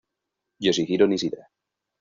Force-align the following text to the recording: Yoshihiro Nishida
Yoshihiro 0.63 1.05
Nishida 1.07 1.41